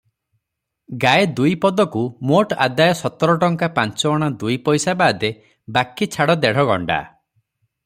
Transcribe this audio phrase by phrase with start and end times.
[1.01, 2.01] ଗାଏ ଦୁଇ ପଦକୁ
[2.31, 5.33] ମୋଟ ଆଦାୟ ସତରଟଙ୍କା ପାଞ୍ଚ ଅଣା ଦୁଇପଇସା ବାଦେ
[5.79, 7.01] ବାକି ଛାଡ଼ ଦେଢ଼ ଗଣ୍ଡା